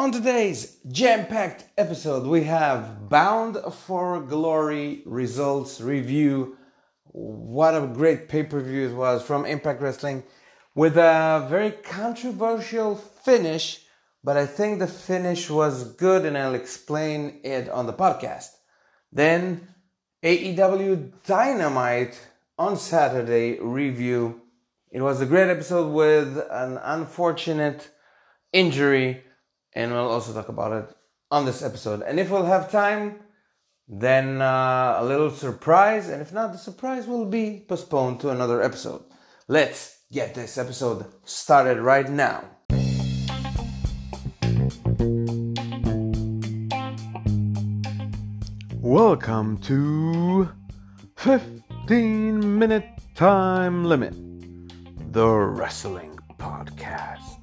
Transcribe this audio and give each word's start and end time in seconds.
On 0.00 0.10
today's 0.10 0.78
jam 0.90 1.26
packed 1.26 1.64
episode, 1.76 2.26
we 2.26 2.44
have 2.44 3.10
Bound 3.10 3.58
for 3.70 4.22
Glory 4.22 5.02
results 5.04 5.78
review. 5.78 6.56
What 7.04 7.74
a 7.74 7.86
great 7.86 8.26
pay 8.26 8.44
per 8.44 8.60
view 8.60 8.88
it 8.88 8.94
was 8.94 9.22
from 9.22 9.44
Impact 9.44 9.82
Wrestling 9.82 10.22
with 10.74 10.96
a 10.96 11.46
very 11.50 11.72
controversial 11.72 12.96
finish, 12.96 13.84
but 14.24 14.38
I 14.38 14.46
think 14.46 14.78
the 14.78 14.86
finish 14.86 15.50
was 15.50 15.92
good 15.96 16.24
and 16.24 16.38
I'll 16.38 16.54
explain 16.54 17.38
it 17.44 17.68
on 17.68 17.86
the 17.86 17.92
podcast. 17.92 18.48
Then 19.12 19.68
AEW 20.22 21.12
Dynamite 21.26 22.18
on 22.58 22.78
Saturday 22.78 23.58
review. 23.60 24.40
It 24.90 25.02
was 25.02 25.20
a 25.20 25.26
great 25.26 25.50
episode 25.50 25.92
with 25.92 26.38
an 26.50 26.78
unfortunate 26.82 27.90
injury 28.50 29.24
and 29.72 29.92
we'll 29.92 30.10
also 30.10 30.32
talk 30.32 30.48
about 30.48 30.72
it 30.72 30.96
on 31.30 31.44
this 31.44 31.62
episode. 31.62 32.02
And 32.02 32.18
if 32.18 32.30
we'll 32.30 32.44
have 32.44 32.70
time, 32.70 33.20
then 33.88 34.40
uh, 34.40 34.96
a 34.98 35.04
little 35.04 35.30
surprise, 35.30 36.08
and 36.08 36.22
if 36.22 36.32
not, 36.32 36.52
the 36.52 36.58
surprise 36.58 37.06
will 37.06 37.26
be 37.26 37.64
postponed 37.68 38.20
to 38.20 38.30
another 38.30 38.62
episode. 38.62 39.02
Let's 39.48 39.98
get 40.12 40.34
this 40.34 40.58
episode 40.58 41.06
started 41.24 41.78
right 41.78 42.08
now. 42.08 42.44
Welcome 48.80 49.58
to 49.58 50.50
15 51.16 52.58
Minute 52.58 52.88
Time 53.14 53.84
Limit, 53.84 54.14
the 55.12 55.28
Wrestling 55.28 56.18
Podcast. 56.38 57.39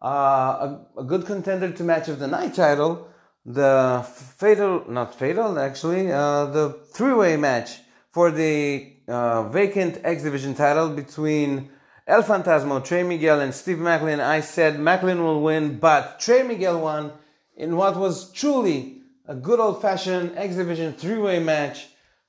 uh, 0.01 0.07
a, 0.07 0.99
a, 0.99 1.03
good 1.03 1.25
contender 1.25 1.71
to 1.71 1.83
match 1.83 2.07
of 2.07 2.19
the 2.19 2.27
night 2.27 2.53
title, 2.53 3.07
the 3.45 4.05
fatal, 4.37 4.83
not 4.87 5.15
fatal 5.15 5.57
actually, 5.57 6.11
uh, 6.11 6.45
the 6.45 6.69
three-way 6.93 7.37
match 7.37 7.79
for 8.11 8.29
the 8.29 8.93
uh, 9.07 9.49
vacant 9.49 9.99
X 10.03 10.23
Division 10.23 10.53
title 10.53 10.89
between 10.89 11.69
El 12.07 12.21
Phantasmo, 12.21 12.83
Trey 12.83 13.01
Miguel, 13.01 13.39
and 13.41 13.53
Steve 13.53 13.77
Maclin. 13.77 14.19
I 14.19 14.41
said 14.41 14.75
Maclin 14.75 15.17
will 15.17 15.41
win, 15.41 15.79
but 15.79 16.19
Trey 16.19 16.43
Miguel 16.43 16.79
won 16.79 17.11
in 17.55 17.75
what 17.75 17.97
was 17.97 18.31
truly 18.31 19.01
a 19.27 19.33
good 19.33 19.59
old-fashioned 19.59 20.37
X 20.37 20.55
Division 20.55 20.93
three-way 20.93 21.39
match 21.39 21.87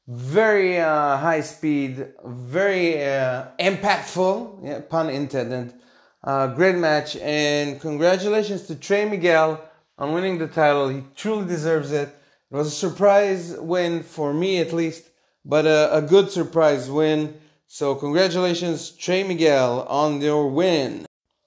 very 0.08 0.78
uh, 0.78 1.16
high 1.16 1.40
speed, 1.40 2.06
very 2.24 3.04
uh, 3.04 3.46
impactful, 3.58 4.64
yeah, 4.64 4.80
pun 4.80 5.10
intended. 5.10 5.74
Uh, 6.22 6.48
great 6.48 6.76
match, 6.76 7.16
and 7.16 7.80
congratulations 7.80 8.62
to 8.62 8.74
Trey 8.74 9.04
Miguel 9.04 9.60
on 9.98 10.12
winning 10.12 10.38
the 10.38 10.46
title. 10.46 10.88
He 10.88 11.02
truly 11.14 11.46
deserves 11.46 11.92
it. 11.92 12.08
It 12.50 12.54
was 12.54 12.68
a 12.68 12.70
surprise 12.70 13.56
win 13.58 14.02
for 14.02 14.32
me, 14.32 14.58
at 14.58 14.72
least, 14.72 15.04
but 15.44 15.66
a, 15.66 15.96
a 15.96 16.02
good 16.02 16.30
surprise 16.30 16.90
win. 16.90 17.38
So, 17.68 17.94
congratulations, 17.94 18.90
Trey 18.90 19.24
Miguel, 19.24 19.82
on 19.88 20.20
your 20.20 20.48
win. 20.48 21.06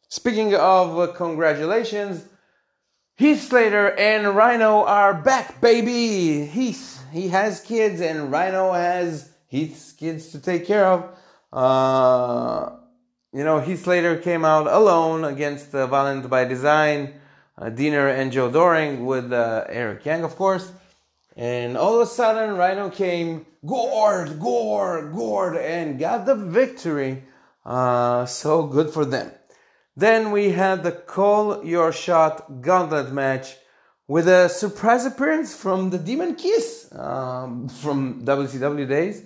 Speaking 0.09 0.55
of 0.55 1.15
congratulations, 1.15 2.25
Heath 3.15 3.47
Slater 3.47 3.91
and 3.97 4.35
Rhino 4.35 4.83
are 4.85 5.13
back, 5.13 5.61
baby. 5.61 6.45
Heath 6.45 6.98
he 7.11 7.29
has 7.29 7.61
kids, 7.61 8.01
and 8.01 8.31
Rhino 8.31 8.73
has 8.73 9.31
Heath's 9.47 9.91
kids 9.93 10.31
to 10.31 10.39
take 10.39 10.65
care 10.65 10.85
of. 10.85 11.15
Uh, 11.51 12.75
you 13.33 13.43
know, 13.43 13.59
Heath 13.59 13.83
Slater 13.83 14.17
came 14.17 14.45
out 14.45 14.67
alone 14.67 15.23
against 15.23 15.73
uh, 15.73 15.87
Violent 15.87 16.29
by 16.29 16.45
Design, 16.45 17.13
uh, 17.57 17.65
Deaner 17.65 18.13
and 18.13 18.31
Joe 18.31 18.49
Doering 18.49 19.05
with 19.05 19.31
uh, 19.31 19.65
Eric 19.69 20.05
Young, 20.05 20.23
of 20.23 20.35
course. 20.35 20.71
And 21.35 21.77
all 21.77 21.95
of 21.95 22.01
a 22.01 22.11
sudden, 22.11 22.57
Rhino 22.57 22.89
came, 22.89 23.45
Gord, 23.65 24.39
Gord, 24.39 25.13
Gord, 25.13 25.57
and 25.57 25.99
got 25.99 26.25
the 26.25 26.35
victory. 26.35 27.23
Uh, 27.65 28.25
so 28.25 28.63
good 28.63 28.89
for 28.89 29.05
them. 29.05 29.31
Then 29.95 30.31
we 30.31 30.51
had 30.51 30.83
the 30.83 30.91
Call 30.91 31.63
Your 31.63 31.91
Shot 31.91 32.61
Gauntlet 32.61 33.11
match 33.11 33.57
with 34.09 34.27
a 34.27 34.49
surprise 34.49 35.05
appearance 35.05 35.55
from 35.55 35.91
the 35.91 35.99
Demon 35.99 36.33
Kiss 36.35 36.91
um, 36.93 37.69
from 37.69 38.25
WCW 38.25 38.89
days. 38.89 39.23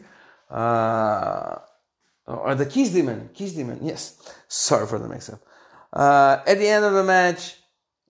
Uh, 0.52 1.58
or 2.28 2.54
the 2.54 2.66
Kiss 2.66 2.90
Demon. 2.90 3.30
Kiss 3.34 3.54
Demon, 3.54 3.80
yes. 3.82 4.22
Sorry 4.50 4.86
for 4.86 5.00
the 5.00 5.08
mix 5.08 5.30
up. 5.30 5.40
Uh, 5.92 6.40
at 6.46 6.60
the 6.60 6.68
end 6.68 6.84
of 6.84 6.94
the 6.94 7.04
match, 7.04 7.56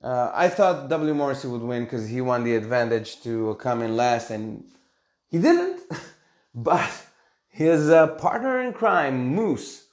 uh, 0.02 0.32
I 0.34 0.50
thought 0.50 0.90
W. 0.90 1.14
Morrissey 1.14 1.48
would 1.48 1.62
win 1.62 1.84
because 1.84 2.08
he 2.08 2.22
won 2.22 2.44
the 2.44 2.56
advantage 2.56 3.22
to 3.22 3.56
come 3.60 3.84
in 3.84 3.96
last, 3.96 4.32
and 4.32 4.64
he 5.30 5.38
didn't. 5.38 5.80
but 6.56 6.92
his 7.50 7.90
uh, 7.90 8.08
partner 8.16 8.62
in 8.62 8.74
crime, 8.74 9.28
Moose, 9.28 9.86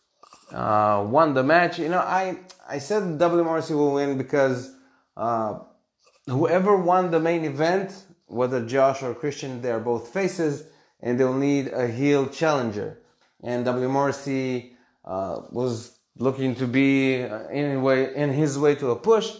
uh, 0.50 1.04
won 1.06 1.34
the 1.34 1.42
match. 1.42 1.78
You 1.78 1.90
know, 1.90 1.98
I, 1.98 2.38
I 2.66 2.78
said 2.78 3.18
W. 3.18 3.44
Morrissey 3.44 3.74
will 3.74 3.92
win 3.92 4.16
because 4.16 4.74
uh, 5.16 5.58
whoever 6.30 6.76
won 6.76 7.10
the 7.10 7.20
main 7.20 7.44
event, 7.44 7.92
whether 8.26 8.64
Josh 8.64 9.02
or 9.02 9.14
Christian, 9.14 9.60
they 9.60 9.70
are 9.70 9.80
both 9.80 10.08
faces, 10.08 10.64
and 11.00 11.18
they'll 11.18 11.34
need 11.34 11.68
a 11.68 11.88
heel 11.88 12.28
challenger. 12.28 12.98
And 13.42 13.64
W. 13.64 13.88
Morrissey 13.88 14.76
uh, 15.04 15.42
was 15.50 15.98
looking 16.16 16.54
to 16.56 16.66
be 16.66 17.22
uh, 17.22 17.48
in 17.48 17.84
in 18.14 18.30
his 18.30 18.58
way 18.58 18.74
to 18.76 18.90
a 18.90 18.96
push, 18.96 19.34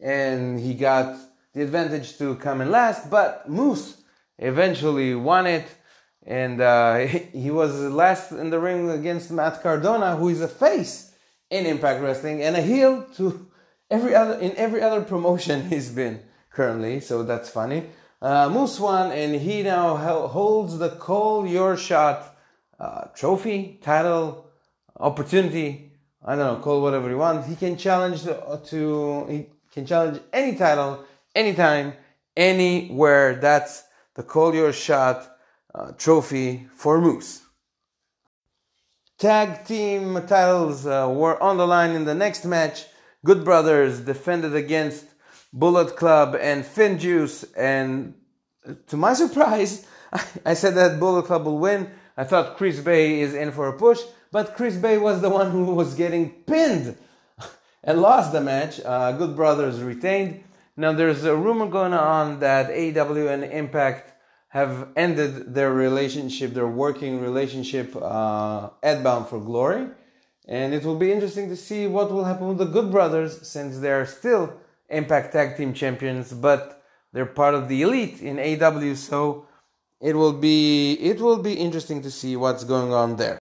and 0.00 0.58
he 0.60 0.74
got 0.74 1.18
the 1.52 1.62
advantage 1.62 2.16
to 2.18 2.36
come 2.36 2.60
in 2.60 2.70
last. 2.70 3.10
But 3.10 3.48
Moose 3.48 4.02
eventually 4.38 5.14
won 5.14 5.46
it, 5.46 5.66
and 6.24 6.60
uh, 6.60 6.98
he 7.32 7.50
was 7.50 7.78
last 7.80 8.32
in 8.32 8.50
the 8.50 8.60
ring 8.60 8.90
against 8.90 9.30
Matt 9.30 9.62
Cardona, 9.62 10.16
who 10.16 10.28
is 10.28 10.40
a 10.40 10.48
face 10.48 11.12
in 11.50 11.66
Impact 11.66 12.00
Wrestling 12.00 12.42
and 12.42 12.56
a 12.56 12.62
heel 12.62 13.06
to 13.16 13.50
every 13.90 14.14
other 14.14 14.38
in 14.38 14.54
every 14.56 14.80
other 14.80 15.02
promotion 15.02 15.68
he's 15.68 15.90
been 15.90 16.20
currently, 16.50 17.00
so 17.00 17.22
that's 17.22 17.48
funny. 17.48 17.86
Uh, 18.20 18.48
Moose 18.50 18.78
won, 18.78 19.12
and 19.12 19.34
he 19.34 19.62
now 19.62 19.96
holds 20.26 20.78
the 20.78 20.90
Call 20.90 21.46
Your 21.46 21.76
Shot 21.76 22.36
uh, 22.78 23.04
trophy, 23.14 23.78
title, 23.82 24.46
opportunity. 24.98 25.92
I 26.24 26.36
don't 26.36 26.58
know, 26.58 26.62
call 26.62 26.82
whatever 26.82 27.08
you 27.08 27.18
want. 27.18 27.46
He 27.46 27.56
can 27.56 27.76
challenge 27.76 28.22
to, 28.22 28.60
to 28.66 29.26
he 29.26 29.46
can 29.72 29.86
challenge 29.86 30.20
any 30.32 30.54
title, 30.56 31.04
anytime, 31.34 31.94
anywhere. 32.36 33.36
That's 33.36 33.84
the 34.14 34.22
call 34.22 34.54
your 34.54 34.72
shot 34.72 35.30
uh, 35.74 35.92
trophy 35.92 36.66
for 36.74 37.00
Moose. 37.00 37.42
Tag 39.18 39.64
team 39.64 40.14
titles 40.26 40.86
uh, 40.86 41.08
were 41.14 41.40
on 41.42 41.56
the 41.58 41.66
line 41.66 41.90
in 41.90 42.04
the 42.04 42.14
next 42.14 42.44
match. 42.44 42.86
Good 43.24 43.44
Brothers 43.44 44.00
defended 44.00 44.54
against 44.54 45.04
Bullet 45.52 45.96
Club 45.96 46.36
and 46.40 46.64
FinJuice, 46.64 47.52
and 47.56 48.14
to 48.86 48.96
my 48.96 49.14
surprise, 49.22 49.86
I 50.44 50.54
said 50.54 50.74
that 50.74 51.00
Bullet 51.00 51.26
Club 51.26 51.44
will 51.44 51.58
win. 51.58 51.90
I 52.16 52.24
thought 52.24 52.56
Chris 52.56 52.80
Bey 52.80 53.20
is 53.20 53.34
in 53.34 53.52
for 53.52 53.68
a 53.68 53.72
push, 53.72 54.00
but 54.32 54.54
Chris 54.56 54.76
Bey 54.76 54.98
was 54.98 55.20
the 55.20 55.30
one 55.30 55.50
who 55.50 55.64
was 55.74 55.94
getting 55.94 56.30
pinned 56.30 56.96
and 57.84 58.00
lost 58.00 58.32
the 58.32 58.40
match. 58.40 58.80
Uh, 58.84 59.12
Good 59.12 59.36
Brothers 59.36 59.80
retained. 59.80 60.42
Now 60.76 60.92
there's 60.92 61.24
a 61.24 61.36
rumor 61.36 61.66
going 61.66 61.92
on 61.92 62.40
that 62.40 62.70
AEW 62.70 63.32
and 63.32 63.44
Impact 63.44 64.12
have 64.48 64.88
ended 64.96 65.54
their 65.54 65.72
relationship, 65.72 66.54
their 66.54 66.66
working 66.66 67.20
relationship 67.20 67.94
uh, 67.96 68.70
at 68.82 69.02
Bound 69.02 69.28
for 69.28 69.38
Glory. 69.38 69.86
And 70.48 70.74
it 70.74 70.84
will 70.84 70.96
be 70.96 71.12
interesting 71.12 71.48
to 71.50 71.56
see 71.56 71.86
what 71.86 72.10
will 72.10 72.24
happen 72.24 72.48
with 72.48 72.58
the 72.58 72.64
Good 72.64 72.90
Brothers 72.90 73.46
since 73.46 73.78
they're 73.78 74.06
still 74.06 74.52
Impact 74.90 75.32
Tag 75.32 75.56
Team 75.56 75.72
Champions, 75.72 76.32
but 76.32 76.82
they're 77.12 77.26
part 77.26 77.54
of 77.54 77.68
the 77.68 77.82
Elite 77.82 78.20
in 78.20 78.38
AW, 78.38 78.94
So 78.94 79.46
it 80.00 80.14
will 80.14 80.32
be 80.32 80.94
it 80.94 81.20
will 81.20 81.42
be 81.42 81.54
interesting 81.54 82.02
to 82.02 82.10
see 82.10 82.36
what's 82.36 82.64
going 82.64 82.92
on 82.92 83.16
there. 83.16 83.38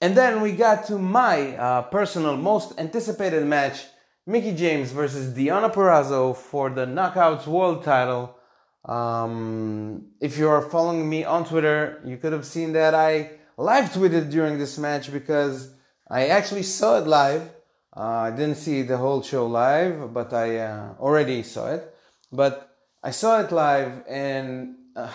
And 0.00 0.16
then 0.16 0.42
we 0.42 0.52
got 0.52 0.86
to 0.86 0.98
my 0.98 1.56
uh, 1.56 1.82
personal 1.82 2.36
most 2.36 2.78
anticipated 2.78 3.44
match: 3.46 3.84
Mickie 4.26 4.54
James 4.54 4.92
versus 4.92 5.34
Deonna 5.36 5.72
Purrazzo 5.72 6.36
for 6.36 6.70
the 6.70 6.86
Knockouts 6.86 7.46
World 7.46 7.82
Title. 7.82 8.36
Um, 8.84 10.12
if 10.20 10.38
you 10.38 10.48
are 10.48 10.62
following 10.62 11.08
me 11.08 11.24
on 11.24 11.44
Twitter, 11.44 12.00
you 12.04 12.18
could 12.18 12.32
have 12.32 12.46
seen 12.46 12.72
that 12.74 12.94
I 12.94 13.32
live 13.56 13.90
tweeted 13.90 14.30
during 14.30 14.58
this 14.58 14.78
match 14.78 15.12
because 15.12 15.72
I 16.08 16.28
actually 16.28 16.62
saw 16.62 16.98
it 16.98 17.06
live. 17.06 17.50
Uh, 17.96 18.28
I 18.28 18.30
didn't 18.30 18.56
see 18.56 18.82
the 18.82 18.98
whole 18.98 19.22
show 19.22 19.46
live, 19.46 20.12
but 20.12 20.32
I 20.34 20.58
uh, 20.58 20.94
already 21.00 21.42
saw 21.42 21.72
it. 21.72 21.94
But 22.30 22.76
I 23.02 23.10
saw 23.10 23.40
it 23.40 23.50
live, 23.52 24.04
and 24.06 24.74
uh, 24.94 25.10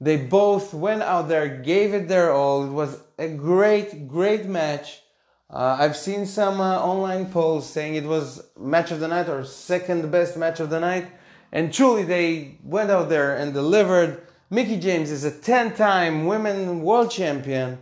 they 0.00 0.16
both 0.16 0.74
went 0.74 1.02
out 1.02 1.28
there, 1.28 1.48
gave 1.48 1.94
it 1.94 2.08
their 2.08 2.32
all. 2.32 2.64
It 2.64 2.72
was 2.72 3.00
a 3.18 3.28
great, 3.28 4.08
great 4.08 4.46
match. 4.46 5.02
Uh, 5.48 5.76
I've 5.78 5.96
seen 5.96 6.26
some 6.26 6.60
uh, 6.60 6.78
online 6.78 7.26
polls 7.26 7.68
saying 7.68 7.94
it 7.94 8.04
was 8.04 8.42
match 8.58 8.90
of 8.90 8.98
the 8.98 9.08
night 9.08 9.28
or 9.28 9.44
second 9.44 10.10
best 10.10 10.36
match 10.36 10.58
of 10.58 10.70
the 10.70 10.80
night. 10.80 11.06
And 11.52 11.72
truly, 11.72 12.04
they 12.04 12.58
went 12.64 12.90
out 12.90 13.08
there 13.08 13.36
and 13.36 13.52
delivered. 13.52 14.22
Mickie 14.48 14.78
James 14.78 15.10
is 15.10 15.24
a 15.24 15.30
10 15.30 15.74
time 15.74 16.26
women 16.26 16.82
world 16.82 17.10
champion. 17.10 17.78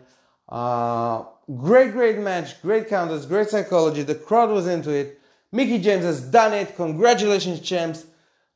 Uh, 0.49 1.25
great, 1.57 1.93
great 1.93 2.19
match, 2.19 2.61
great 2.63 2.89
counters, 2.89 3.27
great 3.27 3.49
psychology. 3.49 4.03
The 4.03 4.15
crowd 4.15 4.51
was 4.51 4.67
into 4.67 4.91
it. 4.91 5.21
Mickie 5.53 5.79
James 5.79 6.05
has 6.05 6.21
done 6.21 6.53
it. 6.53 6.77
Congratulations, 6.77 7.61
champs. 7.61 8.05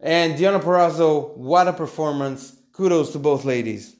And 0.01 0.39
Deonna 0.39 0.61
Purrazzo, 0.61 1.37
what 1.37 1.69
a 1.69 1.73
performance. 1.73 2.57
Kudos 2.73 3.13
to 3.13 3.19
both 3.19 3.45
ladies. 3.45 3.97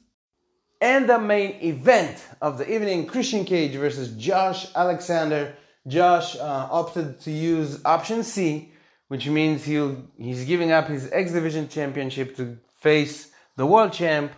And 0.81 1.09
the 1.09 1.19
main 1.19 1.61
event 1.61 2.23
of 2.41 2.57
the 2.57 2.71
evening 2.71 3.07
Christian 3.07 3.45
Cage 3.45 3.75
versus 3.75 4.11
Josh 4.17 4.67
Alexander. 4.75 5.55
Josh 5.87 6.35
uh, 6.35 6.67
opted 6.71 7.19
to 7.21 7.31
use 7.31 7.83
option 7.85 8.23
C 8.23 8.73
which 9.13 9.27
means 9.27 9.63
he'll 9.63 9.95
he's 10.17 10.43
giving 10.45 10.71
up 10.71 10.87
his 10.87 11.07
X 11.11 11.31
Division 11.31 11.69
championship 11.69 12.35
to 12.37 12.57
face 12.79 13.29
the 13.55 13.63
world 13.63 13.93
champ. 13.93 14.31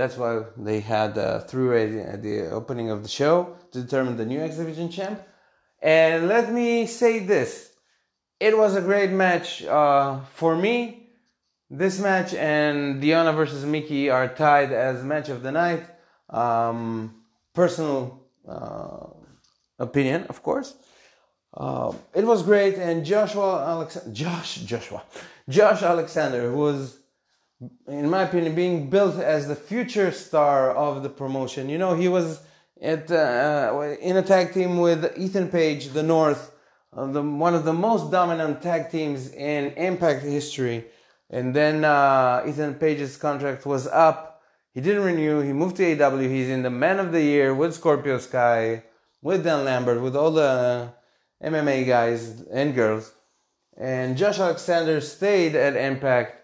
That's 0.00 0.16
why 0.16 0.32
they 0.56 0.80
had 0.80 1.12
uh, 1.18 1.40
through 1.48 1.70
at 2.14 2.22
the 2.22 2.50
opening 2.58 2.88
of 2.90 3.02
the 3.02 3.12
show 3.20 3.36
to 3.72 3.82
determine 3.84 4.16
the 4.16 4.24
new 4.32 4.40
X 4.40 4.56
Division 4.56 4.88
champ. 4.96 5.20
And 5.82 6.26
let 6.34 6.46
me 6.58 6.86
say 6.86 7.14
this: 7.34 7.50
it 8.46 8.54
was 8.62 8.72
a 8.76 8.80
great 8.90 9.10
match 9.10 9.48
uh, 9.64 10.20
for 10.38 10.56
me. 10.56 10.76
This 11.82 12.00
match 12.00 12.32
and 12.32 13.02
Deonna 13.02 13.32
versus 13.40 13.62
Mickie 13.64 14.08
are 14.16 14.28
tied 14.28 14.72
as 14.72 15.04
match 15.04 15.28
of 15.28 15.42
the 15.42 15.52
night. 15.52 15.84
Um, 16.30 17.22
personal 17.52 18.00
uh, 18.48 19.06
opinion, 19.78 20.20
of 20.32 20.42
course. 20.42 20.74
Uh, 21.52 21.92
it 22.14 22.24
was 22.24 22.42
great, 22.42 22.74
and 22.86 23.04
Joshua 23.04 23.50
Alex- 23.72 24.06
Josh 24.12 24.52
Joshua 24.72 25.02
Josh 25.48 25.82
Alexander, 25.82 26.52
was, 26.52 26.98
in 27.86 28.08
my 28.08 28.22
opinion, 28.22 28.54
being 28.54 28.88
built 28.88 29.16
as 29.16 29.46
the 29.46 29.56
future 29.56 30.10
star 30.12 30.74
of 30.74 31.02
the 31.02 31.10
promotion. 31.10 31.68
You 31.68 31.78
know, 31.78 31.94
he 31.94 32.08
was 32.08 32.40
at 32.80 33.10
uh, 33.10 33.96
in 34.00 34.16
a 34.16 34.22
tag 34.22 34.54
team 34.54 34.78
with 34.78 35.12
Ethan 35.18 35.48
Page, 35.48 35.88
the 35.88 36.02
North, 36.02 36.52
uh, 36.96 37.06
the, 37.06 37.22
one 37.22 37.54
of 37.54 37.64
the 37.64 37.72
most 37.72 38.10
dominant 38.10 38.62
tag 38.62 38.90
teams 38.90 39.30
in 39.32 39.72
Impact 39.74 40.22
history. 40.22 40.86
And 41.28 41.54
then 41.54 41.84
uh, 41.84 42.42
Ethan 42.46 42.74
Page's 42.74 43.16
contract 43.16 43.66
was 43.66 43.86
up. 43.86 44.42
He 44.72 44.80
didn't 44.80 45.04
renew. 45.04 45.40
He 45.40 45.52
moved 45.52 45.76
to 45.76 46.02
AW. 46.02 46.16
He's 46.18 46.48
in 46.48 46.62
the 46.62 46.70
Men 46.70 46.98
of 46.98 47.12
the 47.12 47.22
Year 47.22 47.54
with 47.54 47.74
Scorpio 47.74 48.18
Sky, 48.18 48.84
with 49.22 49.44
Dan 49.44 49.64
Lambert, 49.64 50.00
with 50.00 50.16
all 50.16 50.30
the 50.30 50.92
MMA 51.42 51.86
guys 51.86 52.42
and 52.50 52.74
girls. 52.74 53.12
And 53.76 54.16
Josh 54.16 54.38
Alexander 54.38 55.00
stayed 55.00 55.54
at 55.54 55.76
Impact, 55.76 56.39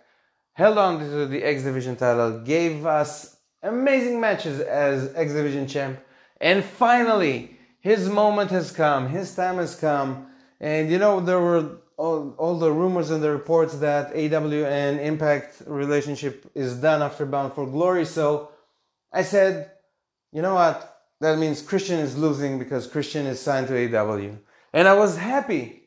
held 0.57 0.79
on 0.79 0.99
to 0.99 1.27
the 1.27 1.43
X 1.43 1.65
Division 1.65 1.97
title, 1.97 2.41
gave 2.41 2.87
us 2.87 3.37
amazing 3.63 4.19
matches 4.19 4.59
as 4.61 5.15
X 5.15 5.35
Division 5.35 5.69
champ. 5.69 6.01
And 6.41 6.65
finally, 6.65 7.59
his 7.81 8.09
moment 8.09 8.51
has 8.51 8.73
come, 8.73 9.11
his 9.11 9.35
time 9.35 9.57
has 9.57 9.77
come. 9.77 10.29
And 10.59 10.91
you 10.91 10.99
know, 10.99 11.21
there 11.21 11.41
were 11.41 11.83
all, 11.99 12.35
all 12.39 12.59
the 12.59 12.73
rumors 12.73 13.11
and 13.11 13.23
the 13.23 13.31
reports 13.31 13.75
that 13.77 14.15
AW 14.15 14.65
and 14.65 14.99
Impact 14.99 15.63
relationship 15.67 16.51
is 16.55 16.77
done 16.77 17.03
after 17.03 17.27
Bound 17.27 17.53
for 17.53 17.67
Glory. 17.67 18.07
So 18.07 18.51
I 19.13 19.25
said, 19.25 19.71
you 20.33 20.41
know 20.41 20.55
what? 20.55 21.03
That 21.21 21.39
means 21.39 21.61
Christian 21.61 22.01
is 22.01 22.17
losing 22.17 22.59
because 22.59 22.87
Christian 22.87 23.27
is 23.27 23.41
signed 23.41 23.69
to 23.69 23.77
AW. 23.77 24.37
And 24.73 24.89
I 24.89 24.95
was 24.95 25.19
happy 25.19 25.83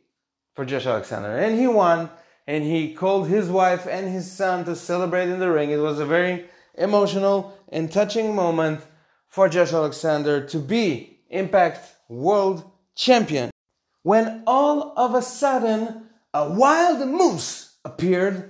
for 0.53 0.63
Josh 0.63 0.85
Alexander. 0.85 1.37
And 1.37 1.59
he 1.59 1.65
won. 1.65 2.11
And 2.49 2.63
he 2.63 2.95
called 2.95 3.27
his 3.27 3.47
wife 3.47 3.85
and 3.85 4.09
his 4.09 4.31
son 4.31 4.65
to 4.65 4.75
celebrate 4.75 5.29
in 5.29 5.37
the 5.37 5.51
ring. 5.51 5.69
It 5.69 5.77
was 5.77 5.99
a 5.99 6.05
very 6.05 6.45
emotional 6.73 7.55
and 7.71 7.91
touching 7.91 8.33
moment 8.33 8.81
for 9.27 9.47
Josh 9.47 9.71
Alexander 9.71 10.47
to 10.47 10.57
be 10.57 11.19
Impact 11.29 11.93
World 12.07 12.63
Champion. 12.95 13.51
When 14.01 14.41
all 14.47 14.97
of 14.97 15.13
a 15.13 15.21
sudden 15.21 16.09
a 16.33 16.49
wild 16.49 17.07
moose 17.07 17.75
appeared 17.85 18.49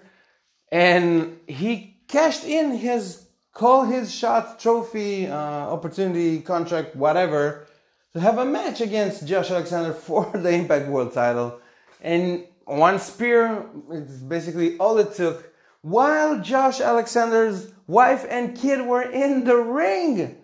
and 0.71 1.37
he 1.45 1.97
cashed 2.07 2.45
in 2.45 2.77
his 2.77 3.27
call 3.51 3.83
his 3.83 4.15
shot 4.15 4.61
trophy, 4.61 5.27
uh, 5.27 5.35
opportunity, 5.35 6.39
contract, 6.39 6.95
whatever 6.95 7.67
to 8.13 8.21
have 8.21 8.37
a 8.37 8.45
match 8.45 8.79
against 8.79 9.27
Josh 9.27 9.51
Alexander 9.51 9.91
for 10.07 10.31
the 10.33 10.51
Impact 10.51 10.87
World 10.87 11.11
title. 11.13 11.59
And 11.99 12.45
one 12.69 12.99
spear 12.99 13.65
is 13.91 14.21
basically 14.21 14.77
all 14.77 14.97
it 14.99 15.13
took 15.13 15.51
while 15.81 16.39
Josh 16.39 16.81
Alexander's 16.81 17.71
wife 17.87 18.25
and 18.29 18.55
kid 18.55 18.85
were 18.85 19.01
in 19.01 19.43
the 19.43 19.55
ring. 19.55 20.37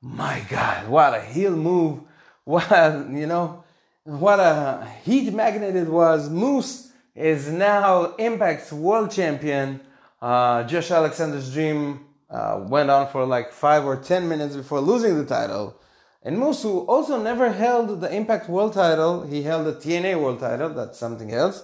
My 0.00 0.44
God, 0.48 0.88
what 0.88 1.14
a 1.14 1.20
heel 1.20 1.56
move. 1.56 2.00
What, 2.44 2.70
you 3.10 3.26
know, 3.26 3.64
what 4.04 4.38
a 4.38 4.86
heat 5.02 5.32
magnet 5.32 5.74
it 5.74 5.88
was. 5.88 6.28
Moose 6.28 6.92
is 7.14 7.50
now 7.50 8.14
Impact's 8.18 8.72
world 8.72 9.10
champion. 9.10 9.80
Uh, 10.20 10.64
Josh 10.64 10.90
Alexander's 10.90 11.52
dream 11.52 12.04
uh, 12.28 12.64
went 12.68 12.90
on 12.90 13.08
for 13.08 13.24
like 13.24 13.52
five 13.52 13.84
or 13.84 13.96
ten 13.96 14.28
minutes 14.28 14.56
before 14.56 14.80
losing 14.80 15.16
the 15.16 15.24
title. 15.24 15.80
And 16.24 16.38
Musu 16.38 16.88
also 16.88 17.22
never 17.22 17.52
held 17.52 18.00
the 18.00 18.12
Impact 18.12 18.48
World 18.48 18.72
title. 18.72 19.26
He 19.26 19.42
held 19.42 19.66
the 19.66 19.74
TNA 19.74 20.18
World 20.18 20.40
title. 20.40 20.70
That's 20.70 20.98
something 20.98 21.32
else. 21.32 21.62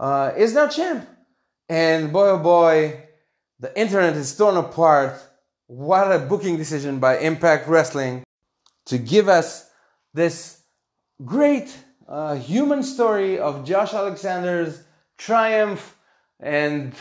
Uh, 0.00 0.32
is 0.36 0.54
now 0.54 0.66
champ. 0.66 1.08
And 1.68 2.12
boy, 2.12 2.30
oh 2.30 2.38
boy, 2.38 3.04
the 3.60 3.78
internet 3.78 4.16
is 4.16 4.36
torn 4.36 4.56
apart. 4.56 5.22
What 5.68 6.10
a 6.10 6.18
booking 6.18 6.56
decision 6.56 6.98
by 6.98 7.18
Impact 7.18 7.68
Wrestling 7.68 8.24
to 8.86 8.98
give 8.98 9.28
us 9.28 9.70
this 10.12 10.60
great 11.24 11.74
uh, 12.08 12.34
human 12.34 12.82
story 12.82 13.38
of 13.38 13.64
Josh 13.64 13.94
Alexander's 13.94 14.82
triumph 15.16 15.96
and 16.40 16.92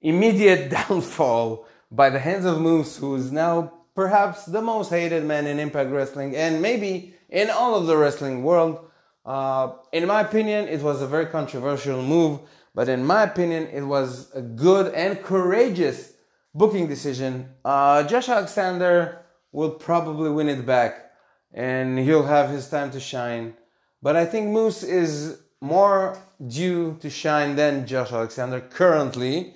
immediate 0.00 0.70
downfall 0.88 1.66
by 1.90 2.08
the 2.08 2.18
hands 2.18 2.46
of 2.46 2.62
Moose, 2.62 2.96
who 2.96 3.14
is 3.14 3.30
now 3.30 3.83
perhaps 3.94 4.44
the 4.44 4.60
most 4.60 4.90
hated 4.90 5.24
man 5.24 5.46
in 5.46 5.58
Impact 5.58 5.90
Wrestling 5.90 6.34
and 6.36 6.60
maybe 6.60 7.14
in 7.28 7.50
all 7.50 7.74
of 7.74 7.86
the 7.86 7.96
wrestling 7.96 8.42
world. 8.42 8.90
Uh, 9.24 9.72
in 9.92 10.06
my 10.06 10.20
opinion, 10.20 10.68
it 10.68 10.80
was 10.80 11.00
a 11.00 11.06
very 11.06 11.26
controversial 11.26 12.02
move, 12.02 12.40
but 12.74 12.88
in 12.88 13.04
my 13.04 13.22
opinion, 13.22 13.66
it 13.68 13.82
was 13.82 14.30
a 14.34 14.42
good 14.42 14.92
and 14.94 15.22
courageous 15.22 16.14
booking 16.54 16.86
decision. 16.86 17.48
Uh, 17.64 18.02
Josh 18.02 18.28
Alexander 18.28 19.24
will 19.52 19.70
probably 19.70 20.30
win 20.30 20.48
it 20.48 20.66
back 20.66 21.12
and 21.52 21.98
he'll 21.98 22.24
have 22.24 22.50
his 22.50 22.68
time 22.68 22.90
to 22.90 23.00
shine. 23.00 23.54
But 24.02 24.16
I 24.16 24.26
think 24.26 24.48
Moose 24.48 24.82
is 24.82 25.40
more 25.60 26.18
due 26.46 26.98
to 27.00 27.08
shine 27.08 27.56
than 27.56 27.86
Josh 27.86 28.12
Alexander 28.12 28.60
currently. 28.60 29.54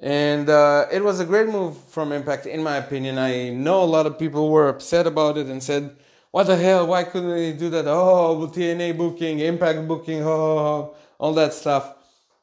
And 0.00 0.50
uh, 0.50 0.86
it 0.92 1.02
was 1.02 1.20
a 1.20 1.24
great 1.24 1.48
move 1.48 1.76
from 1.88 2.12
Impact, 2.12 2.46
in 2.46 2.62
my 2.62 2.76
opinion. 2.76 3.18
I 3.18 3.50
know 3.50 3.82
a 3.82 3.84
lot 3.84 4.06
of 4.06 4.18
people 4.18 4.50
were 4.50 4.68
upset 4.68 5.06
about 5.06 5.38
it 5.38 5.46
and 5.46 5.62
said, 5.62 5.96
What 6.30 6.48
the 6.48 6.56
hell? 6.56 6.86
Why 6.86 7.04
couldn't 7.04 7.30
they 7.30 7.52
do 7.52 7.70
that? 7.70 7.86
Oh, 7.86 8.50
TNA 8.52 8.96
booking, 8.96 9.38
Impact 9.38 9.88
booking, 9.88 10.22
oh, 10.22 10.94
all 11.18 11.32
that 11.34 11.54
stuff. 11.54 11.94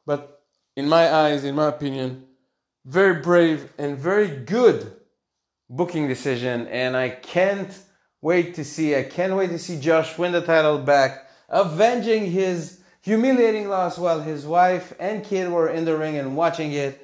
But 0.05 0.41
in 0.75 0.89
my 0.89 1.13
eyes, 1.13 1.43
in 1.43 1.55
my 1.55 1.67
opinion, 1.67 2.25
very 2.86 3.22
brave 3.22 3.72
and 3.77 3.98
very 3.98 4.27
good 4.27 4.91
booking 5.69 6.07
decision. 6.07 6.67
And 6.67 6.98
I 6.98 7.10
can't 7.10 7.72
wait 8.22 8.55
to 8.55 8.65
see, 8.65 8.95
I 8.95 9.03
can't 9.03 9.36
wait 9.36 9.50
to 9.51 9.60
see 9.60 9.79
Josh 9.79 10.17
win 10.17 10.31
the 10.31 10.41
title 10.41 10.79
back, 10.79 11.29
avenging 11.50 12.31
his 12.31 12.79
humiliating 13.01 13.69
loss 13.69 13.98
while 13.98 14.22
his 14.22 14.45
wife 14.45 14.93
and 15.00 15.24
kid 15.24 15.51
were 15.51 15.69
in 15.69 15.86
the 15.86 15.95
ring 15.95 16.17
and 16.17 16.36
watching 16.36 16.72
it. 16.72 17.02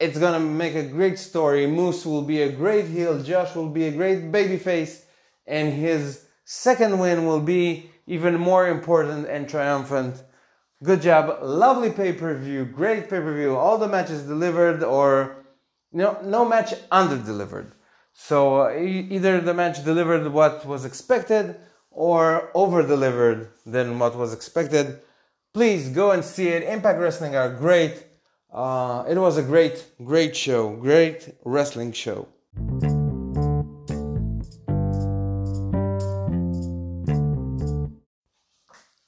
It's 0.00 0.18
gonna 0.18 0.40
make 0.40 0.74
a 0.74 0.82
great 0.82 1.18
story. 1.18 1.66
Moose 1.66 2.04
will 2.04 2.22
be 2.22 2.42
a 2.42 2.52
great 2.52 2.86
heel, 2.86 3.22
Josh 3.22 3.54
will 3.54 3.68
be 3.68 3.86
a 3.86 3.92
great 3.92 4.32
babyface, 4.32 5.02
and 5.46 5.72
his 5.72 6.26
second 6.44 6.98
win 6.98 7.26
will 7.26 7.40
be 7.40 7.90
even 8.06 8.38
more 8.38 8.68
important 8.68 9.26
and 9.28 9.48
triumphant. 9.48 10.22
Good 10.82 11.00
job. 11.00 11.38
Lovely 11.42 11.90
pay 11.90 12.12
per 12.12 12.36
view. 12.36 12.64
Great 12.64 13.04
pay 13.04 13.20
per 13.20 13.34
view. 13.34 13.56
All 13.56 13.78
the 13.78 13.88
matches 13.88 14.22
delivered, 14.24 14.82
or 14.82 15.44
no, 15.92 16.18
no 16.22 16.44
match 16.44 16.74
under 16.90 17.16
delivered. 17.16 17.72
So 18.12 18.62
uh, 18.62 18.76
either 18.76 19.40
the 19.40 19.54
match 19.54 19.84
delivered 19.84 20.30
what 20.32 20.66
was 20.66 20.84
expected 20.84 21.56
or 21.90 22.50
over 22.54 22.86
delivered 22.86 23.50
than 23.64 23.98
what 23.98 24.16
was 24.16 24.34
expected. 24.34 25.00
Please 25.52 25.88
go 25.88 26.10
and 26.10 26.24
see 26.24 26.48
it. 26.48 26.64
Impact 26.64 26.98
Wrestling 26.98 27.36
are 27.36 27.48
great. 27.48 28.04
Uh, 28.54 29.04
it 29.08 29.18
was 29.18 29.36
a 29.36 29.42
great, 29.42 29.84
great 30.04 30.36
show, 30.36 30.76
great 30.76 31.34
wrestling 31.44 31.90
show. 31.90 32.28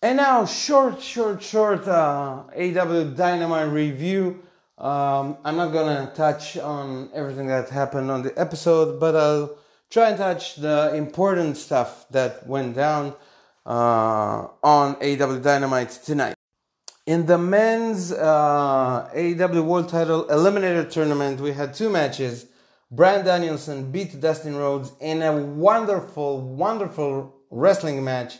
And 0.02 0.16
now, 0.16 0.46
short, 0.46 1.00
short, 1.00 1.42
short 1.42 1.86
uh, 1.86 2.42
AW 2.56 3.04
Dynamite 3.14 3.72
review. 3.72 4.42
Um, 4.78 5.38
I'm 5.44 5.56
not 5.56 5.72
gonna 5.72 6.12
touch 6.14 6.56
on 6.56 7.10
everything 7.14 7.46
that 7.46 7.70
happened 7.70 8.10
on 8.10 8.22
the 8.22 8.36
episode, 8.38 8.98
but 8.98 9.14
I'll 9.14 9.56
try 9.90 10.08
and 10.08 10.18
touch 10.18 10.56
the 10.56 10.92
important 10.94 11.56
stuff 11.56 12.06
that 12.10 12.46
went 12.48 12.74
down 12.74 13.14
uh, 13.64 14.48
on 14.62 14.96
AW 15.00 15.38
Dynamite 15.38 15.90
tonight. 16.04 16.35
In 17.06 17.26
the 17.26 17.38
men's 17.38 18.10
uh, 18.10 19.08
AEW 19.14 19.62
World 19.64 19.88
Title 19.88 20.24
Eliminator 20.24 20.90
Tournament, 20.90 21.40
we 21.40 21.52
had 21.52 21.72
two 21.72 21.88
matches. 21.88 22.46
Bryan 22.90 23.24
Danielson 23.24 23.92
beat 23.92 24.20
Dustin 24.20 24.56
Rhodes 24.56 24.90
in 24.98 25.22
a 25.22 25.36
wonderful, 25.36 26.40
wonderful 26.40 27.32
wrestling 27.48 28.02
match. 28.02 28.38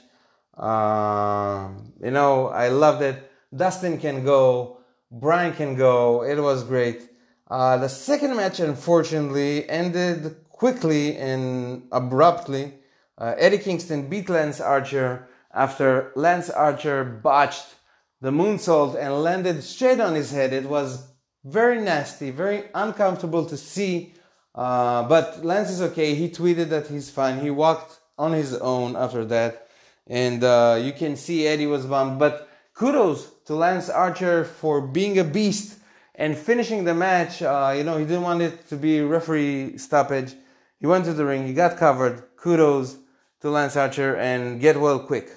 Uh, 0.57 1.69
you 2.03 2.11
know, 2.11 2.49
I 2.49 2.67
loved 2.67 3.03
it. 3.03 3.31
Dustin 3.55 3.99
can 3.99 4.25
go, 4.25 4.79
Bryan 5.13 5.53
can 5.53 5.77
go. 5.77 6.25
It 6.25 6.41
was 6.41 6.65
great. 6.65 7.09
Uh, 7.49 7.77
the 7.77 7.89
second 7.89 8.35
match, 8.35 8.59
unfortunately, 8.59 9.69
ended 9.71 10.39
quickly 10.49 11.17
and 11.19 11.87
abruptly. 11.93 12.75
Uh, 13.17 13.35
Eddie 13.39 13.59
Kingston 13.59 14.09
beat 14.09 14.29
Lance 14.29 14.61
Archer 14.61 15.29
after 15.55 16.11
Lance 16.17 16.51
Archer 16.51 17.05
botched 17.05 17.77
the 18.21 18.31
moonsault 18.31 18.97
and 18.97 19.23
landed 19.23 19.63
straight 19.63 20.01
on 20.01 20.15
his 20.15 20.31
head. 20.31 20.53
It 20.53 20.65
was 20.65 21.09
very 21.45 21.81
nasty, 21.81 22.31
very 22.31 22.65
uncomfortable 22.75 23.47
to 23.47 23.57
see. 23.57 24.15
Uh, 24.55 25.03
but 25.07 25.45
Lance 25.45 25.71
is 25.71 25.83
okay. 25.83 26.15
He 26.15 26.29
tweeted 26.29 26.71
that 26.71 26.87
he's 26.87 27.11
fine. 27.11 27.41
He 27.41 27.51
walked 27.51 28.01
on 28.19 28.33
his 28.33 28.55
own 28.55 28.97
after 28.97 29.25
that. 29.27 29.69
And 30.07 30.43
uh, 30.43 30.81
you 30.83 30.93
can 30.93 31.17
see 31.17 31.47
Eddie 31.47 31.67
was 31.67 31.85
bummed. 31.85 32.19
But 32.19 32.49
kudos 32.75 33.31
to 33.47 33.55
Lance 33.55 33.89
Archer 33.91 34.45
for 34.45 34.81
being 34.81 35.19
a 35.19 35.25
beast 35.25 35.79
and 36.15 36.37
finishing 36.37 36.85
the 36.85 36.95
match. 36.95 37.43
Uh, 37.43 37.75
you 37.77 37.85
know, 37.85 37.99
he 37.99 38.05
didn't 38.05 38.23
want 38.23 38.43
it 38.43 38.69
to 38.69 38.77
be 38.77 39.01
referee 39.01 39.79
stoppage. 39.79 40.35
He 40.81 40.87
went 40.87 41.05
to 41.05 41.13
the 41.13 41.25
ring. 41.25 41.47
He 41.47 41.55
got 41.55 41.77
covered. 41.77 42.25
Kudos 42.37 42.97
to 43.41 43.51
Lance 43.51 43.77
Archer 43.77 44.17
and 44.17 44.61
get 44.61 44.81
well 44.81 45.01
quick. 45.01 45.31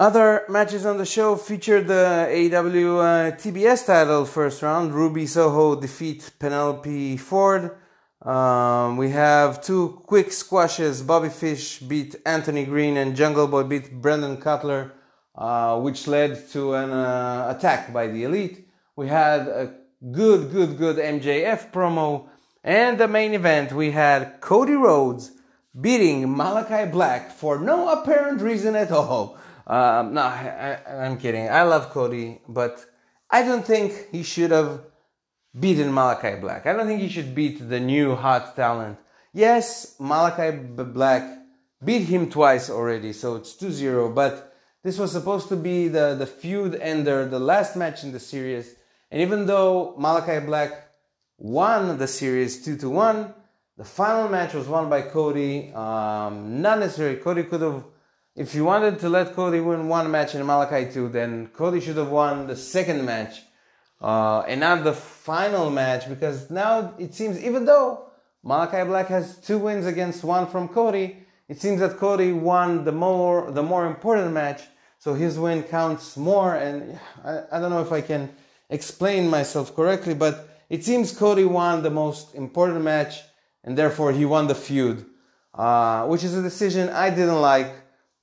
Other 0.00 0.46
matches 0.48 0.86
on 0.86 0.96
the 0.96 1.04
show 1.04 1.36
featured 1.36 1.86
the 1.86 2.26
AEW 2.30 3.00
uh, 3.00 3.36
TBS 3.36 3.84
title 3.84 4.24
first 4.24 4.62
round. 4.62 4.94
Ruby 4.94 5.26
Soho 5.26 5.78
defeat 5.78 6.30
Penelope 6.38 7.18
Ford. 7.18 7.76
Um, 8.22 8.96
we 8.96 9.10
have 9.10 9.62
two 9.62 10.00
quick 10.06 10.32
squashes. 10.32 11.02
Bobby 11.02 11.28
Fish 11.28 11.80
beat 11.80 12.16
Anthony 12.24 12.64
Greene 12.64 12.96
and 12.96 13.14
Jungle 13.14 13.46
Boy 13.46 13.64
beat 13.64 13.92
Brandon 13.92 14.38
Cutler, 14.38 14.94
uh, 15.34 15.78
which 15.78 16.06
led 16.06 16.48
to 16.52 16.72
an 16.72 16.92
uh, 16.92 17.54
attack 17.54 17.92
by 17.92 18.06
the 18.06 18.24
Elite. 18.24 18.70
We 18.96 19.08
had 19.08 19.48
a 19.48 19.74
good, 20.10 20.50
good, 20.50 20.78
good 20.78 20.96
MJF 20.96 21.72
promo. 21.72 22.26
And 22.64 22.96
the 22.96 23.06
main 23.06 23.34
event, 23.34 23.74
we 23.74 23.90
had 23.90 24.40
Cody 24.40 24.76
Rhodes 24.76 25.32
beating 25.78 26.26
Malakai 26.26 26.90
Black 26.90 27.30
for 27.30 27.58
no 27.58 27.90
apparent 27.90 28.40
reason 28.40 28.74
at 28.74 28.90
all. 28.90 29.36
Um, 29.70 30.14
no, 30.14 30.22
I, 30.22 30.80
am 31.06 31.16
kidding. 31.16 31.48
I 31.48 31.62
love 31.62 31.90
Cody, 31.90 32.40
but 32.48 32.84
I 33.30 33.44
don't 33.44 33.64
think 33.64 34.08
he 34.10 34.24
should 34.24 34.50
have 34.50 34.80
beaten 35.58 35.92
Malakai 35.92 36.40
Black. 36.40 36.66
I 36.66 36.72
don't 36.72 36.88
think 36.88 37.00
he 37.00 37.08
should 37.08 37.36
beat 37.36 37.68
the 37.68 37.78
new 37.78 38.16
hot 38.16 38.56
talent. 38.56 38.98
Yes, 39.32 39.94
Malakai 40.00 40.92
Black 40.92 41.22
beat 41.84 42.02
him 42.06 42.28
twice 42.28 42.68
already, 42.68 43.12
so 43.12 43.36
it's 43.36 43.54
2 43.54 43.70
0, 43.70 44.10
but 44.10 44.56
this 44.82 44.98
was 44.98 45.12
supposed 45.12 45.48
to 45.50 45.56
be 45.56 45.86
the, 45.86 46.16
the 46.16 46.26
feud 46.26 46.74
ender, 46.74 47.28
the 47.28 47.38
last 47.38 47.76
match 47.76 48.02
in 48.02 48.10
the 48.10 48.18
series. 48.18 48.74
And 49.12 49.22
even 49.22 49.46
though 49.46 49.94
Malakai 50.00 50.44
Black 50.46 50.88
won 51.38 51.96
the 51.96 52.08
series 52.08 52.64
2 52.64 52.76
to 52.78 52.90
1, 52.90 53.34
the 53.76 53.84
final 53.84 54.28
match 54.28 54.52
was 54.52 54.66
won 54.66 54.90
by 54.90 55.02
Cody. 55.02 55.72
Um, 55.72 56.60
not 56.60 56.80
necessarily. 56.80 57.18
Cody 57.18 57.44
could 57.44 57.60
have 57.60 57.84
if 58.36 58.54
you 58.54 58.64
wanted 58.64 58.98
to 59.00 59.08
let 59.08 59.34
Cody 59.34 59.60
win 59.60 59.88
one 59.88 60.10
match 60.10 60.34
in 60.34 60.42
Malakai 60.42 60.92
2, 60.92 61.08
then 61.08 61.48
Cody 61.48 61.80
should 61.80 61.96
have 61.96 62.10
won 62.10 62.46
the 62.46 62.56
second 62.56 63.04
match 63.04 63.40
uh, 64.00 64.40
and 64.48 64.60
not 64.60 64.84
the 64.84 64.92
final 64.92 65.70
match 65.70 66.08
because 66.08 66.50
now 66.50 66.94
it 66.98 67.14
seems, 67.14 67.42
even 67.42 67.64
though 67.64 68.10
Malakai 68.44 68.86
Black 68.86 69.08
has 69.08 69.36
two 69.38 69.58
wins 69.58 69.84
against 69.84 70.24
one 70.24 70.46
from 70.46 70.68
Cody, 70.68 71.18
it 71.48 71.60
seems 71.60 71.80
that 71.80 71.98
Cody 71.98 72.32
won 72.32 72.84
the 72.84 72.92
more 72.92 73.50
the 73.50 73.62
more 73.62 73.84
important 73.84 74.32
match, 74.32 74.62
so 75.00 75.14
his 75.14 75.36
win 75.36 75.64
counts 75.64 76.16
more. 76.16 76.54
And 76.54 76.98
I, 77.24 77.42
I 77.50 77.60
don't 77.60 77.70
know 77.70 77.82
if 77.82 77.90
I 77.90 78.00
can 78.00 78.30
explain 78.70 79.28
myself 79.28 79.74
correctly, 79.74 80.14
but 80.14 80.48
it 80.68 80.84
seems 80.84 81.10
Cody 81.10 81.44
won 81.44 81.82
the 81.82 81.90
most 81.90 82.34
important 82.36 82.82
match, 82.82 83.20
and 83.64 83.76
therefore 83.76 84.12
he 84.12 84.24
won 84.24 84.46
the 84.46 84.54
feud, 84.54 85.04
uh, 85.52 86.06
which 86.06 86.22
is 86.22 86.36
a 86.36 86.42
decision 86.42 86.88
I 86.88 87.10
didn't 87.10 87.40
like. 87.40 87.72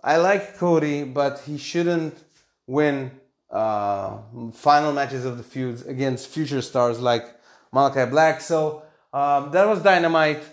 I 0.08 0.16
like 0.16 0.58
Cody, 0.58 1.04
but 1.04 1.42
he 1.46 1.58
shouldn't 1.58 2.18
win 2.66 3.12
uh, 3.50 4.20
final 4.54 4.94
matches 4.94 5.26
of 5.26 5.36
the 5.38 5.44
feuds 5.44 5.86
against 5.86 6.30
future 6.30 6.62
stars 6.62 7.02
like 7.02 7.26
Malakai 7.74 8.10
Black. 8.10 8.40
So 8.40 8.84
um, 9.12 9.52
that 9.52 9.68
was 9.68 9.84
Dynamite, 9.84 10.46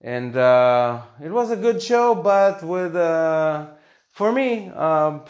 and 0.00 0.36
uh, 0.36 1.02
it 1.20 1.32
was 1.32 1.50
a 1.50 1.56
good 1.56 1.82
show, 1.82 2.14
but 2.14 2.62
with 2.62 2.94
uh, 2.94 3.70
for 4.12 4.30
me, 4.30 4.68
um, 4.68 5.24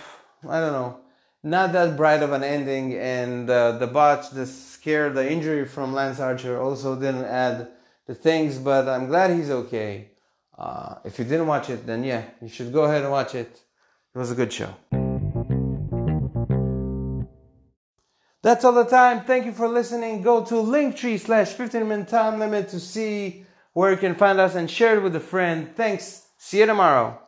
I 0.47 0.61
don't 0.61 0.73
know, 0.73 1.01
not 1.43 1.73
that 1.73 1.97
bright 1.97 2.23
of 2.23 2.33
an 2.33 2.45
ending. 2.45 2.93
And 2.99 3.49
uh, 3.49 3.79
the 3.79 3.87
botch, 3.87 4.29
the 4.29 4.45
scare, 4.45 5.09
the 5.09 5.27
injury 5.27 5.65
from 5.65 5.95
Lance 5.95 6.21
Archer 6.21 6.61
also 6.61 6.97
didn't 6.97 7.25
add 7.25 7.69
the 8.07 8.15
things. 8.15 8.59
But 8.59 8.91
I'm 8.91 9.07
glad 9.07 9.31
he's 9.31 9.51
okay. 9.51 10.11
Uh, 10.59 10.97
if 11.03 11.19
you 11.19 11.25
didn't 11.25 11.47
watch 11.47 11.71
it, 11.71 11.87
then 11.87 12.05
yeah, 12.05 12.25
you 12.43 12.49
should 12.51 12.75
go 12.75 12.85
ahead 12.85 13.05
and 13.05 13.11
watch 13.11 13.35
it. 13.35 13.59
It 14.13 14.19
was 14.19 14.33
a 14.33 14.35
good 14.35 14.53
show. 14.53 14.75
That's 18.43 18.65
all 18.65 18.73
the 18.73 18.85
time. 18.85 19.25
Thank 19.25 19.47
you 19.47 19.53
for 19.53 19.69
listening. 19.69 20.23
Go 20.23 20.45
to 20.45 20.55
linktree 20.55 21.21
slash 21.21 21.51
15 21.51 21.87
minute 21.87 22.09
time 22.09 22.41
limit 22.41 22.69
to 22.71 22.81
see 22.81 23.45
where 23.73 23.93
you 23.93 23.99
can 23.99 24.17
find 24.17 24.41
us 24.41 24.57
and 24.57 24.69
share 24.69 24.97
it 24.97 25.03
with 25.03 25.15
a 25.15 25.21
friend. 25.21 25.77
Thanks. 25.77 26.27
See 26.39 26.59
you 26.59 26.67
tomorrow. 26.67 27.21